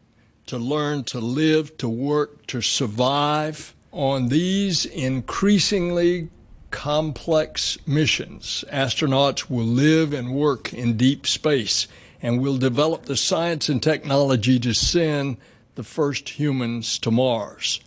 to 0.46 0.60
learn 0.60 1.04
to 1.06 1.20
live, 1.20 1.76
to 1.78 1.90
work, 1.90 2.46
to 2.48 2.62
survive 2.62 3.74
on 3.92 4.28
these 4.28 4.86
increasingly 4.86 6.30
complex 6.72 7.78
missions. 7.88 8.64
Astronauts 8.72 9.50
will 9.50 9.66
live 9.66 10.14
and 10.14 10.36
work 10.36 10.74
in 10.74 10.98
deep 10.98 11.26
space 11.28 11.88
and 12.22 12.42
will 12.42 12.58
develop 12.58 13.06
the 13.06 13.18
science 13.18 13.70
and 13.70 13.82
technology 13.82 14.60
to 14.60 14.74
send 14.74 15.38
the 15.76 15.84
first 15.84 16.30
humans 16.30 16.98
to 17.00 17.12
Mars. 17.12 17.80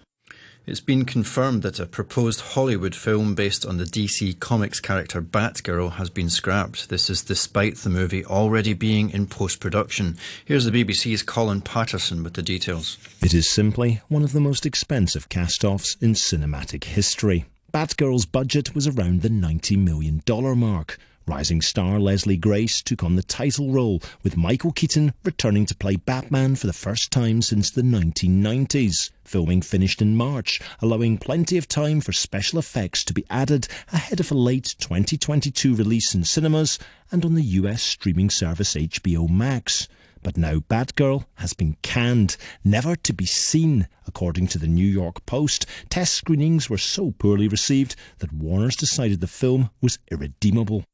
It's 0.69 0.81
been 0.81 1.07
confirmed 1.07 1.63
that 1.63 1.81
a 1.81 1.87
proposed 1.87 2.43
Hollywood 2.43 2.95
film 2.95 3.35
based 3.35 3.65
on 3.65 3.79
the 3.79 3.85
DC 3.85 4.39
Comics 4.39 4.81
character 4.81 5.23
Batgirl 5.23 5.93
has 5.93 6.11
been 6.11 6.29
scrapped. 6.29 6.91
This 6.91 7.09
is 7.09 7.23
despite 7.23 7.77
the 7.77 7.89
movie 7.89 8.23
already 8.23 8.75
being 8.75 9.09
in 9.09 9.29
post 9.29 9.61
production. 9.61 10.19
Here's 10.45 10.67
the 10.67 10.85
BBC's 10.85 11.23
Colin 11.23 11.63
Patterson 11.63 12.23
with 12.23 12.35
the 12.35 12.43
details. 12.43 12.99
It 13.23 13.33
is 13.33 13.51
simply 13.51 14.03
one 14.09 14.23
of 14.23 14.33
the 14.33 14.41
most 14.41 14.67
expensive 14.67 15.31
cast 15.31 15.65
offs 15.65 15.97
in 16.03 16.13
cinematic 16.13 16.85
history. 16.85 17.47
Batgirl's 17.71 18.25
budget 18.25 18.75
was 18.75 18.87
around 18.87 19.21
the 19.21 19.29
$90 19.29 19.77
million 19.77 20.23
mark. 20.59 20.99
Rising 21.27 21.61
star 21.61 22.01
Leslie 22.01 22.39
Grace 22.39 22.81
took 22.81 23.05
on 23.05 23.17
the 23.17 23.23
title 23.23 23.73
role, 23.73 24.01
with 24.23 24.39
Michael 24.39 24.73
Keaton 24.73 25.13
returning 25.23 25.67
to 25.67 25.77
play 25.77 25.97
Batman 25.97 26.57
for 26.57 26.67
the 26.67 26.73
first 26.73 27.13
time 27.13 27.43
since 27.43 27.71
the 27.71 27.83
1990s. 27.83 29.11
Filming 29.23 29.61
finished 29.61 30.01
in 30.01 30.17
March, 30.17 30.63
allowing 30.81 31.19
plenty 31.19 31.59
of 31.59 31.69
time 31.69 32.01
for 32.01 32.13
special 32.13 32.59
effects 32.59 33.05
to 33.05 33.13
be 33.13 33.27
added 33.29 33.69
ahead 33.93 34.19
of 34.19 34.31
a 34.31 34.35
late 34.35 34.75
2022 34.79 35.75
release 35.75 36.15
in 36.15 36.25
cinemas 36.25 36.79
and 37.13 37.23
on 37.23 37.35
the 37.35 37.43
US 37.43 37.83
streaming 37.83 38.31
service 38.31 38.73
HBO 38.73 39.29
Max. 39.29 39.89
But 40.23 40.37
now 40.37 40.59
Batgirl 40.59 41.25
has 41.37 41.53
been 41.53 41.77
canned, 41.83 42.37
never 42.65 42.97
to 42.97 43.13
be 43.13 43.27
seen. 43.27 43.89
According 44.07 44.49
to 44.49 44.59
the 44.59 44.67
New 44.67 44.87
York 44.87 45.25
Post, 45.27 45.67
test 45.91 46.15
screenings 46.15 46.71
were 46.71 46.79
so 46.79 47.13
poorly 47.19 47.49
received 47.49 47.97
that 48.19 48.33
Warner's 48.33 48.77
decided 48.77 49.21
the 49.21 49.27
film 49.27 49.71
was 49.81 49.99
irredeemable. 50.11 50.85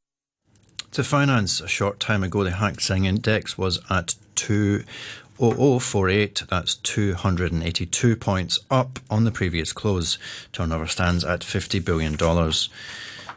To 0.93 1.03
finance, 1.03 1.61
a 1.61 1.69
short 1.69 1.99
time 1.99 2.23
ago, 2.23 2.45
the 2.45 2.53
Hang 2.53 2.79
Seng 2.79 3.05
Index 3.05 3.59
was 3.59 3.81
at 3.91 4.15
20048. 4.37 6.45
That's 6.49 6.77
282 6.77 8.17
points 8.17 8.61
up 8.71 9.01
on 9.11 9.25
the 9.25 9.33
previous 9.33 9.73
close. 9.73 10.19
Turnover 10.53 10.87
stands 10.87 11.25
at 11.25 11.41
$50 11.41 11.85
billion. 11.85 12.17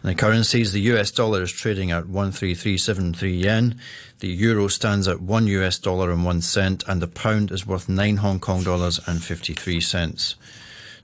In 0.04 0.10
the 0.10 0.16
currencies, 0.16 0.74
the 0.74 0.82
US 0.94 1.10
dollar 1.10 1.42
is 1.42 1.51
trading 1.51 1.92
at 1.92 2.06
13373 2.06 3.36
yen. 3.36 3.80
The 4.20 4.27
euro 4.27 4.68
stands 4.68 5.08
at 5.08 5.22
1 5.22 5.48
US 5.48 5.80
dollar 5.80 6.12
and 6.12 6.24
1 6.24 6.42
cent, 6.42 6.84
and 6.88 7.01
the 7.01 7.08
pound 7.08 7.51
is 7.51 7.66
worth 7.66 7.89
9 7.89 8.18
Hong 8.18 8.39
Kong 8.39 8.63
dollars 8.63 9.00
and 9.08 9.24
53 9.24 9.82
cents. 9.82 10.36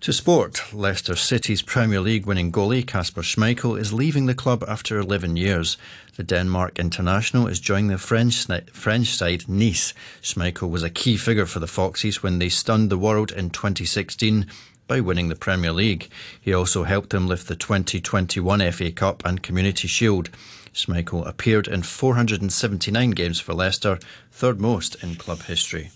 To 0.01 0.11
sport, 0.11 0.73
Leicester 0.73 1.15
City's 1.15 1.61
Premier 1.61 2.01
League 2.01 2.25
winning 2.25 2.51
goalie 2.51 2.85
Kasper 2.85 3.21
Schmeichel 3.21 3.79
is 3.79 3.93
leaving 3.93 4.25
the 4.25 4.35
club 4.35 4.63
after 4.67 4.99
11 4.99 5.37
years. 5.37 5.77
The 6.17 6.23
Denmark 6.23 6.77
international 6.77 7.47
is 7.47 7.59
joining 7.61 7.87
the 7.87 7.97
French, 7.97 8.45
French 8.73 9.07
side 9.07 9.47
Nice. 9.47 9.93
Schmeichel 10.21 10.69
was 10.69 10.83
a 10.83 10.89
key 10.89 11.15
figure 11.15 11.45
for 11.45 11.59
the 11.59 11.67
Foxes 11.67 12.21
when 12.21 12.37
they 12.37 12.49
stunned 12.49 12.89
the 12.89 12.97
world 12.97 13.31
in 13.31 13.49
2016 13.49 14.45
by 14.93 14.99
winning 14.99 15.27
the 15.27 15.35
Premier 15.35 15.71
League. 15.71 16.07
He 16.39 16.53
also 16.53 16.83
helped 16.83 17.09
them 17.09 17.27
lift 17.27 17.47
the 17.47 17.55
2021 17.55 18.71
FA 18.71 18.91
Cup 18.91 19.25
and 19.25 19.41
Community 19.41 19.87
Shield. 19.87 20.29
Schmeichel 20.71 21.27
appeared 21.27 21.67
in 21.67 21.81
479 21.81 23.09
games 23.09 23.39
for 23.39 23.55
Leicester, 23.55 23.97
third 24.31 24.61
most 24.61 25.03
in 25.03 25.15
club 25.15 25.41
history. 25.45 25.89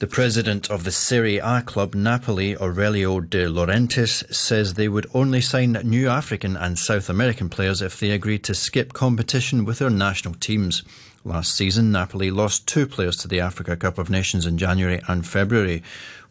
The 0.00 0.08
president 0.08 0.68
of 0.72 0.82
the 0.82 0.90
Serie 0.90 1.38
A 1.38 1.62
club 1.62 1.94
Napoli, 1.94 2.56
Aurelio 2.56 3.20
De 3.20 3.46
Laurentiis, 3.46 4.34
says 4.34 4.74
they 4.74 4.88
would 4.88 5.06
only 5.14 5.40
sign 5.40 5.78
new 5.84 6.08
African 6.08 6.56
and 6.56 6.76
South 6.76 7.08
American 7.08 7.48
players 7.48 7.80
if 7.80 8.00
they 8.00 8.10
agreed 8.10 8.42
to 8.42 8.56
skip 8.56 8.92
competition 8.92 9.64
with 9.64 9.78
their 9.78 9.88
national 9.88 10.34
teams. 10.34 10.82
Last 11.24 11.54
season, 11.54 11.92
Napoli 11.92 12.30
lost 12.30 12.66
two 12.66 12.86
players 12.86 13.16
to 13.18 13.28
the 13.28 13.40
Africa 13.40 13.76
Cup 13.76 13.98
of 13.98 14.10
Nations 14.10 14.46
in 14.46 14.58
January 14.58 15.00
and 15.08 15.26
February. 15.26 15.84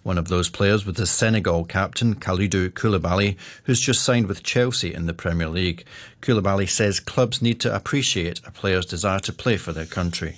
One 0.05 0.19
of 0.19 0.27
those 0.27 0.49
players 0.49 0.85
was 0.85 0.97
the 0.97 1.07
Senegal 1.07 1.65
captain, 1.65 2.13
Kalidou 2.13 2.69
Koulibaly, 2.69 3.37
who's 3.63 3.81
just 3.81 4.03
signed 4.03 4.27
with 4.27 4.43
Chelsea 4.43 4.93
in 4.93 5.07
the 5.07 5.15
Premier 5.15 5.47
League. 5.49 5.83
Koulibaly 6.21 6.69
says 6.69 6.99
clubs 6.99 7.41
need 7.41 7.59
to 7.61 7.75
appreciate 7.75 8.39
a 8.45 8.51
player's 8.51 8.85
desire 8.85 9.17
to 9.21 9.33
play 9.33 9.57
for 9.57 9.71
their 9.71 9.87
country. 9.87 10.35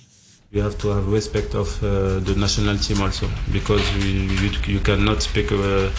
You 0.54 0.62
have 0.62 0.78
to 0.78 0.88
have 0.88 1.12
respect 1.12 1.54
of 1.54 1.68
uh, 1.84 2.20
the 2.20 2.34
national 2.38 2.78
team 2.78 3.02
also, 3.02 3.30
because 3.52 3.84
we, 3.96 4.10
you, 4.40 4.52
you 4.68 4.80
cannot 4.80 5.22
speak 5.22 5.52
uh, 5.52 5.90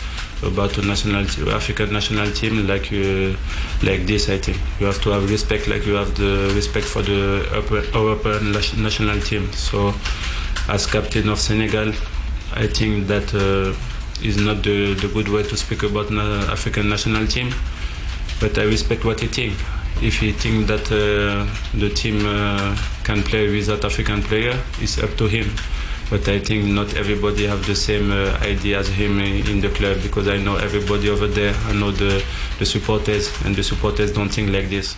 about 0.42 0.78
a 0.78 0.82
national 0.86 1.26
African 1.50 1.92
national 1.92 2.32
team 2.32 2.66
like 2.66 2.90
uh, 2.90 3.36
like 3.82 4.06
this. 4.06 4.30
I 4.30 4.38
think 4.38 4.56
you 4.80 4.86
have 4.86 5.02
to 5.02 5.10
have 5.10 5.28
respect, 5.28 5.68
like 5.68 5.84
you 5.84 5.92
have 5.92 6.16
the 6.16 6.50
respect 6.54 6.86
for 6.86 7.02
the 7.02 7.44
European 7.92 8.52
national 8.82 9.20
team. 9.20 9.52
So, 9.52 9.92
as 10.70 10.86
captain 10.86 11.28
of 11.28 11.38
Senegal, 11.38 11.92
I 12.54 12.66
think 12.66 13.06
that 13.08 13.34
uh, 13.34 13.74
is 14.24 14.36
not 14.36 14.62
the, 14.62 14.94
the 14.94 15.08
good 15.08 15.28
way 15.28 15.42
to 15.42 15.56
speak 15.56 15.82
about 15.82 16.12
African 16.12 16.88
national 16.88 17.26
team. 17.26 17.52
But 18.40 18.56
I 18.58 18.64
respect 18.64 19.04
what 19.04 19.20
he 19.20 19.26
think 19.26 19.54
if 20.02 20.20
he 20.20 20.32
thinks 20.32 20.68
that 20.68 20.86
uh, 20.92 21.46
the 21.76 21.90
team 21.90 22.24
uh, 22.24 22.76
can 23.04 23.22
play 23.22 23.48
without 23.50 23.84
African 23.84 24.22
player, 24.22 24.56
it's 24.80 24.98
up 25.02 25.16
to 25.16 25.26
him. 25.26 25.50
But 26.10 26.26
I 26.28 26.38
think 26.38 26.66
not 26.66 26.94
everybody 26.94 27.46
have 27.46 27.66
the 27.66 27.74
same 27.74 28.10
uh, 28.12 28.38
idea 28.40 28.78
as 28.78 28.88
him 28.88 29.20
in 29.20 29.60
the 29.60 29.68
club 29.70 29.98
because 30.02 30.28
I 30.28 30.38
know 30.38 30.56
everybody 30.56 31.10
over 31.10 31.26
there. 31.26 31.54
I 31.66 31.72
know 31.74 31.90
the, 31.90 32.24
the 32.58 32.64
supporters, 32.64 33.30
and 33.44 33.54
the 33.54 33.62
supporters 33.62 34.12
don't 34.12 34.30
think 34.30 34.50
like 34.50 34.70
this. 34.70 34.96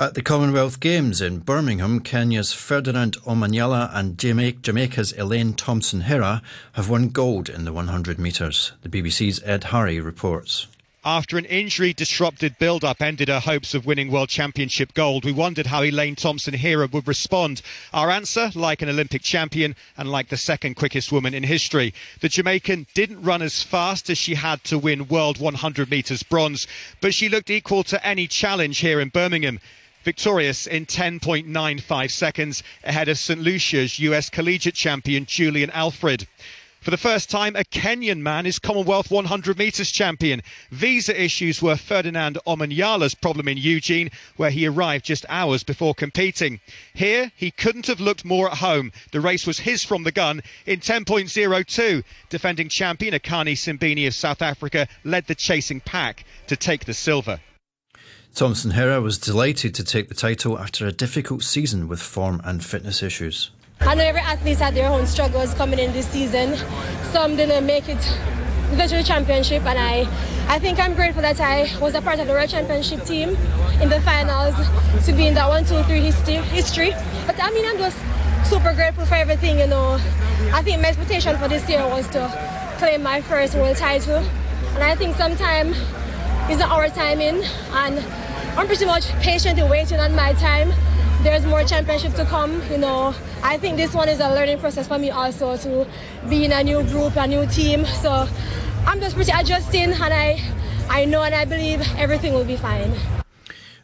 At 0.00 0.14
the 0.14 0.22
Commonwealth 0.22 0.78
Games 0.78 1.20
in 1.20 1.40
Birmingham, 1.40 1.98
Kenya's 1.98 2.52
Ferdinand 2.52 3.16
Omanyala 3.26 3.90
and 3.92 4.16
Jamaica's 4.16 5.12
Elaine 5.18 5.54
Thompson 5.54 6.02
Herah 6.02 6.40
have 6.74 6.88
won 6.88 7.08
gold 7.08 7.48
in 7.48 7.64
the 7.64 7.72
100 7.72 8.16
metres. 8.16 8.70
The 8.82 8.88
BBC's 8.88 9.42
Ed 9.44 9.64
Harry 9.64 9.98
reports. 9.98 10.68
After 11.04 11.36
an 11.36 11.46
injury 11.46 11.92
disrupted 11.92 12.60
build 12.60 12.84
up 12.84 13.02
ended 13.02 13.26
her 13.26 13.40
hopes 13.40 13.74
of 13.74 13.86
winning 13.86 14.08
World 14.08 14.28
Championship 14.28 14.94
gold, 14.94 15.24
we 15.24 15.32
wondered 15.32 15.66
how 15.66 15.82
Elaine 15.82 16.14
Thompson 16.14 16.54
Herah 16.54 16.92
would 16.92 17.08
respond. 17.08 17.60
Our 17.92 18.08
answer, 18.08 18.52
like 18.54 18.82
an 18.82 18.88
Olympic 18.88 19.22
champion 19.22 19.74
and 19.96 20.08
like 20.08 20.28
the 20.28 20.36
second 20.36 20.76
quickest 20.76 21.10
woman 21.10 21.34
in 21.34 21.42
history. 21.42 21.92
The 22.20 22.28
Jamaican 22.28 22.86
didn't 22.94 23.22
run 23.22 23.42
as 23.42 23.64
fast 23.64 24.10
as 24.10 24.18
she 24.18 24.36
had 24.36 24.62
to 24.64 24.78
win 24.78 25.08
World 25.08 25.40
100 25.40 25.90
metres 25.90 26.22
bronze, 26.22 26.68
but 27.00 27.14
she 27.14 27.28
looked 27.28 27.50
equal 27.50 27.82
to 27.82 28.06
any 28.06 28.28
challenge 28.28 28.78
here 28.78 29.00
in 29.00 29.08
Birmingham 29.08 29.58
victorious 30.08 30.66
in 30.66 30.86
10.95 30.86 32.10
seconds 32.10 32.62
ahead 32.82 33.10
of 33.10 33.18
St. 33.18 33.42
Lucia's 33.42 33.98
US 33.98 34.30
collegiate 34.30 34.74
champion 34.74 35.26
Julien 35.26 35.68
Alfred. 35.68 36.26
For 36.80 36.90
the 36.90 36.96
first 36.96 37.28
time, 37.28 37.54
a 37.54 37.62
Kenyan 37.62 38.20
man 38.20 38.46
is 38.46 38.58
Commonwealth 38.58 39.10
100 39.10 39.58
metres 39.58 39.90
champion. 39.90 40.42
Visa 40.70 41.12
issues 41.22 41.60
were 41.60 41.76
Ferdinand 41.76 42.38
Omanyala's 42.46 43.14
problem 43.14 43.48
in 43.48 43.58
Eugene, 43.58 44.10
where 44.38 44.48
he 44.48 44.66
arrived 44.66 45.04
just 45.04 45.26
hours 45.28 45.62
before 45.62 45.94
competing. 45.94 46.58
Here, 46.94 47.30
he 47.36 47.50
couldn't 47.50 47.88
have 47.88 48.00
looked 48.00 48.24
more 48.24 48.50
at 48.50 48.56
home. 48.56 48.92
The 49.12 49.20
race 49.20 49.46
was 49.46 49.58
his 49.58 49.84
from 49.84 50.04
the 50.04 50.10
gun 50.10 50.40
in 50.64 50.80
10.02. 50.80 52.02
Defending 52.30 52.70
champion 52.70 53.12
Akani 53.12 53.58
Simbine 53.58 54.06
of 54.06 54.14
South 54.14 54.40
Africa 54.40 54.88
led 55.04 55.26
the 55.26 55.34
chasing 55.34 55.80
pack 55.80 56.24
to 56.46 56.56
take 56.56 56.86
the 56.86 56.94
silver. 56.94 57.40
Thompson 58.34 58.72
Herah 58.72 59.02
was 59.02 59.18
delighted 59.18 59.74
to 59.74 59.84
take 59.84 60.08
the 60.08 60.14
title 60.14 60.58
after 60.58 60.86
a 60.86 60.92
difficult 60.92 61.42
season 61.42 61.88
with 61.88 62.00
form 62.00 62.40
and 62.44 62.64
fitness 62.64 63.02
issues. 63.02 63.50
I 63.80 63.94
know 63.94 64.04
every 64.04 64.20
athlete 64.20 64.58
had 64.58 64.74
their 64.74 64.90
own 64.90 65.06
struggles 65.06 65.54
coming 65.54 65.78
in 65.78 65.92
this 65.92 66.08
season. 66.08 66.56
Some 67.12 67.36
didn't 67.36 67.66
make 67.66 67.88
it 67.88 68.00
to 68.70 68.76
the 68.76 69.02
championship, 69.02 69.64
and 69.64 69.78
I, 69.78 70.00
I 70.48 70.58
think 70.58 70.78
I'm 70.78 70.94
grateful 70.94 71.22
that 71.22 71.40
I 71.40 71.68
was 71.80 71.94
a 71.94 72.02
part 72.02 72.20
of 72.20 72.26
the 72.26 72.32
World 72.32 72.50
Championship 72.50 73.04
team 73.04 73.30
in 73.80 73.88
the 73.88 74.00
finals 74.02 74.54
to 75.06 75.12
be 75.12 75.26
in 75.26 75.34
that 75.34 75.48
one, 75.48 75.64
two, 75.64 75.82
three 75.84 76.00
history. 76.00 76.36
history. 76.36 76.90
But 77.26 77.42
I 77.42 77.50
mean, 77.50 77.66
I'm 77.66 77.78
just 77.78 77.98
super 78.48 78.74
grateful 78.74 79.06
for 79.06 79.14
everything. 79.14 79.58
You 79.58 79.66
know, 79.66 79.94
I 80.52 80.62
think 80.62 80.80
my 80.82 80.88
expectation 80.88 81.36
for 81.38 81.48
this 81.48 81.68
year 81.68 81.86
was 81.86 82.06
to 82.08 82.28
claim 82.78 83.02
my 83.02 83.20
first 83.22 83.54
world 83.54 83.76
title, 83.76 84.16
and 84.74 84.82
I 84.82 84.94
think 84.94 85.16
sometime 85.16 85.74
is 86.50 86.60
our 86.60 86.88
time 86.88 87.20
in, 87.20 87.42
and 87.72 87.98
I'm 88.58 88.66
pretty 88.66 88.86
much 88.86 89.08
patiently 89.20 89.62
waiting 89.62 90.00
on 90.00 90.14
my 90.14 90.32
time 90.34 90.72
there's 91.22 91.44
more 91.44 91.64
championship 91.64 92.14
to 92.14 92.24
come. 92.24 92.62
You 92.70 92.78
know, 92.78 93.14
I 93.42 93.58
think 93.58 93.76
this 93.76 93.94
one 93.94 94.08
is 94.08 94.20
a 94.20 94.28
learning 94.28 94.58
process 94.58 94.86
for 94.86 94.98
me 94.98 95.10
also 95.10 95.56
to 95.56 95.86
be 96.28 96.44
in 96.44 96.52
a 96.52 96.62
new 96.62 96.82
group, 96.84 97.16
a 97.16 97.26
new 97.26 97.46
team. 97.46 97.84
So 97.86 98.28
I'm 98.86 99.00
just 99.00 99.16
pretty 99.16 99.32
adjusting, 99.32 99.92
and 99.92 100.14
I, 100.14 100.40
I 100.88 101.04
know 101.04 101.22
and 101.22 101.34
I 101.34 101.44
believe 101.44 101.80
everything 101.96 102.34
will 102.34 102.44
be 102.44 102.56
fine. 102.56 103.17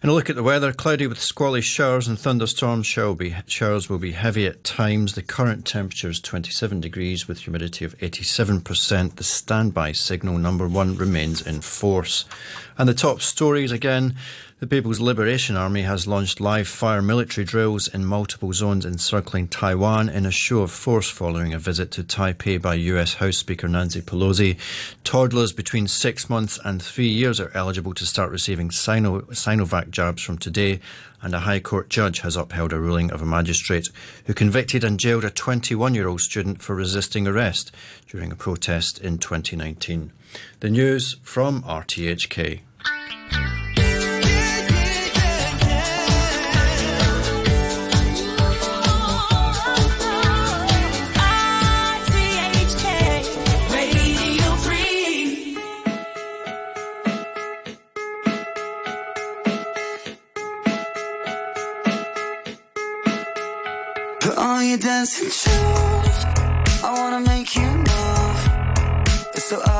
And 0.04 0.10
a 0.10 0.14
look 0.14 0.28
at 0.28 0.36
the 0.36 0.42
weather 0.42 0.70
cloudy 0.70 1.06
with 1.06 1.18
squally 1.18 1.62
showers 1.62 2.06
and 2.06 2.18
thunderstorms. 2.18 2.86
Showers 2.86 3.88
will 3.88 3.98
be 3.98 4.12
heavy 4.12 4.46
at 4.46 4.62
times. 4.62 5.14
The 5.14 5.22
current 5.22 5.64
temperature 5.64 6.10
is 6.10 6.20
27 6.20 6.82
degrees 6.82 7.26
with 7.26 7.38
humidity 7.38 7.86
of 7.86 7.96
87%. 7.96 9.16
The 9.16 9.24
standby 9.24 9.92
signal 9.92 10.36
number 10.36 10.68
one 10.68 10.94
remains 10.94 11.40
in 11.40 11.62
force. 11.62 12.26
And 12.76 12.86
the 12.86 12.92
top 12.92 13.22
stories 13.22 13.72
again 13.72 14.14
The 14.60 14.68
People's 14.68 15.00
Liberation 15.00 15.56
Army 15.56 15.82
has 15.82 16.06
launched 16.06 16.40
live 16.40 16.68
fire 16.68 17.02
military 17.02 17.44
drills 17.44 17.88
in 17.88 18.04
multiple 18.04 18.52
zones 18.52 18.86
encircling 18.86 19.48
Taiwan 19.48 20.08
in 20.08 20.24
a 20.24 20.30
show 20.30 20.60
of 20.60 20.70
force 20.70 21.10
following 21.10 21.52
a 21.52 21.58
visit 21.58 21.90
to 21.90 22.04
Taipei 22.04 22.62
by 22.62 22.74
US 22.74 23.14
House 23.14 23.36
Speaker 23.36 23.66
Nancy 23.66 24.00
Pelosi. 24.00 24.56
Toddlers 25.02 25.52
between 25.52 25.88
six 25.88 26.30
months 26.30 26.56
and 26.64 26.80
three 26.80 27.08
years 27.08 27.40
are 27.40 27.50
eligible 27.52 27.94
to 27.94 28.06
start 28.06 28.30
receiving 28.30 28.70
Sino- 28.70 29.22
Sinovac 29.22 29.90
jabs 29.90 30.22
from 30.22 30.38
today, 30.38 30.78
and 31.20 31.34
a 31.34 31.40
High 31.40 31.60
Court 31.60 31.90
judge 31.90 32.20
has 32.20 32.36
upheld 32.36 32.72
a 32.72 32.78
ruling 32.78 33.10
of 33.10 33.20
a 33.20 33.26
magistrate 33.26 33.88
who 34.26 34.34
convicted 34.34 34.84
and 34.84 35.00
jailed 35.00 35.24
a 35.24 35.30
21 35.30 35.96
year 35.96 36.06
old 36.06 36.20
student 36.20 36.62
for 36.62 36.76
resisting 36.76 37.26
arrest 37.26 37.72
during 38.08 38.30
a 38.30 38.36
protest 38.36 39.00
in 39.00 39.18
2019. 39.18 40.12
The 40.60 40.70
news 40.70 41.16
from 41.24 41.64
RTHK. 41.64 42.60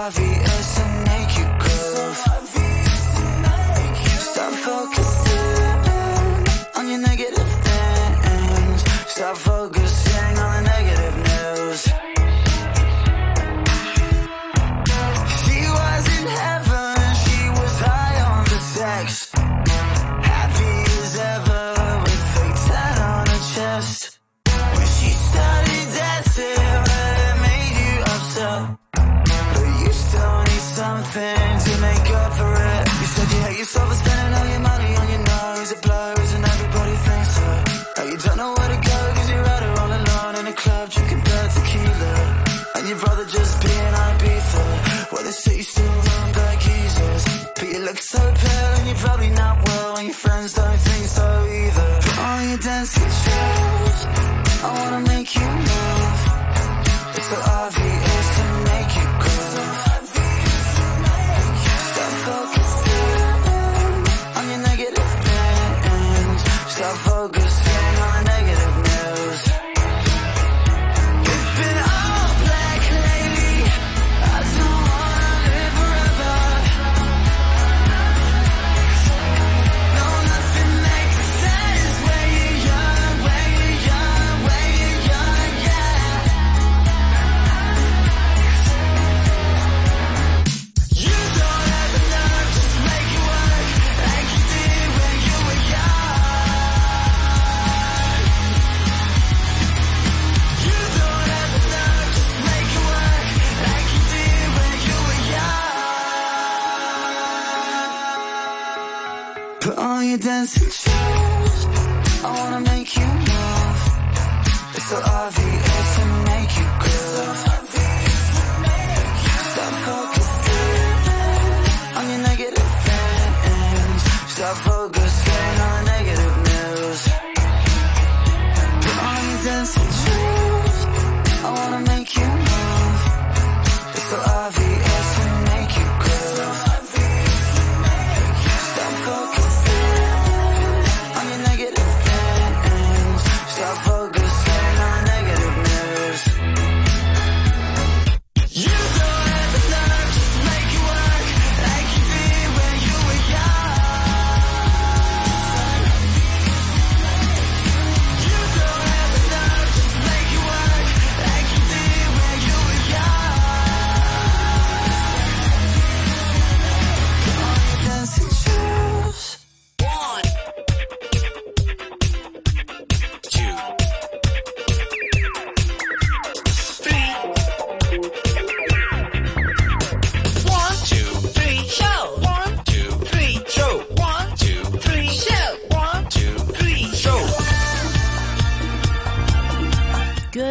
It's 0.07 0.17
so 0.17 0.44
don't 38.25 38.37
know 38.39 38.64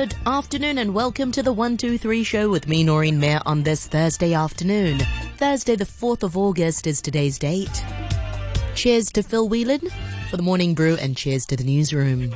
Good 0.03 0.15
afternoon 0.25 0.79
and 0.79 0.93
welcome 0.93 1.31
to 1.31 1.41
the 1.41 1.53
123 1.53 2.25
show 2.25 2.49
with 2.49 2.67
me, 2.67 2.83
Noreen 2.83 3.21
Mayer, 3.21 3.39
on 3.45 3.63
this 3.63 3.87
Thursday 3.87 4.33
afternoon. 4.33 4.99
Thursday, 5.37 5.77
the 5.77 5.85
4th 5.85 6.23
of 6.23 6.35
August 6.35 6.85
is 6.87 7.01
today's 7.01 7.39
date. 7.39 7.85
Cheers 8.75 9.13
to 9.13 9.23
Phil 9.23 9.47
Whelan 9.47 9.79
for 10.29 10.35
the 10.35 10.43
morning 10.43 10.73
brew 10.73 10.97
and 10.99 11.15
cheers 11.15 11.45
to 11.45 11.55
the 11.55 11.63
newsroom. 11.63 12.35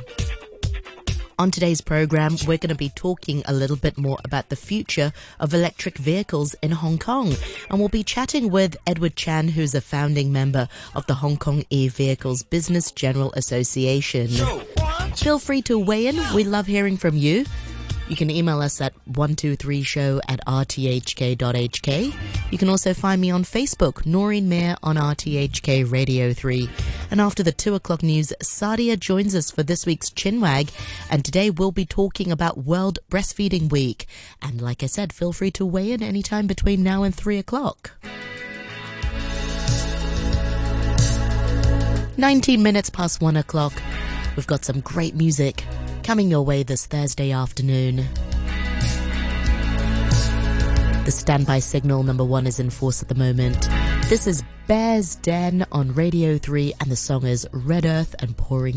On 1.40 1.52
today's 1.52 1.80
program, 1.80 2.32
we're 2.48 2.58
going 2.58 2.70
to 2.70 2.74
be 2.74 2.88
talking 2.88 3.44
a 3.46 3.52
little 3.52 3.76
bit 3.76 3.96
more 3.96 4.18
about 4.24 4.48
the 4.48 4.56
future 4.56 5.12
of 5.38 5.54
electric 5.54 5.96
vehicles 5.96 6.56
in 6.62 6.72
Hong 6.72 6.98
Kong. 6.98 7.32
And 7.70 7.78
we'll 7.78 7.88
be 7.88 8.02
chatting 8.02 8.50
with 8.50 8.76
Edward 8.88 9.14
Chan, 9.14 9.50
who's 9.50 9.72
a 9.72 9.80
founding 9.80 10.32
member 10.32 10.68
of 10.96 11.06
the 11.06 11.14
Hong 11.14 11.36
Kong 11.36 11.62
e-Vehicles 11.70 12.42
Business 12.42 12.90
General 12.90 13.32
Association. 13.34 14.26
Feel 15.14 15.38
free 15.38 15.62
to 15.62 15.78
weigh 15.78 16.08
in. 16.08 16.16
We 16.34 16.42
love 16.42 16.66
hearing 16.66 16.96
from 16.96 17.16
you. 17.16 17.44
You 18.08 18.16
can 18.16 18.30
email 18.30 18.60
us 18.60 18.80
at 18.80 18.94
123show 19.08 20.20
at 20.26 20.44
rthk.hk. 20.44 22.14
You 22.50 22.58
can 22.58 22.68
also 22.68 22.94
find 22.94 23.20
me 23.20 23.30
on 23.30 23.44
Facebook, 23.44 24.06
Noreen 24.06 24.48
Mayer 24.48 24.76
on 24.82 24.96
RTHK 24.96 25.88
Radio 25.92 26.32
3. 26.32 26.68
And 27.10 27.20
after 27.20 27.42
the 27.42 27.52
2 27.52 27.74
o'clock 27.74 28.02
news, 28.02 28.32
Sadia 28.42 28.98
joins 28.98 29.34
us 29.34 29.50
for 29.50 29.62
this 29.62 29.86
week's 29.86 30.10
Chinwag. 30.10 30.70
And 31.10 31.24
today 31.24 31.50
we'll 31.50 31.72
be 31.72 31.86
talking 31.86 32.30
about 32.30 32.64
World 32.64 32.98
Breastfeeding 33.10 33.70
Week. 33.70 34.06
And 34.42 34.60
like 34.60 34.82
I 34.82 34.86
said, 34.86 35.12
feel 35.12 35.32
free 35.32 35.50
to 35.52 35.64
weigh 35.64 35.92
in 35.92 36.02
anytime 36.02 36.46
between 36.46 36.82
now 36.82 37.02
and 37.02 37.14
3 37.14 37.38
o'clock. 37.38 37.92
19 42.16 42.62
minutes 42.62 42.90
past 42.90 43.22
1 43.22 43.36
o'clock. 43.36 43.72
We've 44.36 44.46
got 44.46 44.64
some 44.64 44.80
great 44.80 45.14
music 45.14 45.64
coming 46.02 46.30
your 46.30 46.42
way 46.42 46.62
this 46.62 46.86
Thursday 46.86 47.32
afternoon. 47.32 48.06
The 51.04 51.12
standby 51.12 51.60
signal 51.60 52.02
number 52.02 52.24
one 52.24 52.46
is 52.46 52.60
in 52.60 52.70
force 52.70 53.02
at 53.02 53.08
the 53.08 53.14
moment. 53.14 53.66
This 54.08 54.26
is 54.26 54.42
Bear's 54.66 55.16
Den 55.16 55.66
on 55.70 55.92
Radio 55.92 56.38
3, 56.38 56.72
and 56.80 56.90
the 56.90 56.96
song 56.96 57.26
is 57.26 57.46
Red 57.52 57.84
Earth 57.84 58.14
and 58.20 58.34
Pouring 58.34 58.58